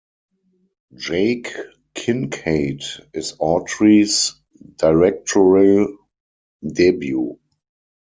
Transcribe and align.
Jake 0.97 1.53
Kincaid 1.93 2.81
is 3.13 3.33
Autry's 3.33 4.33
directorial 4.79 5.95
debut. 6.67 7.37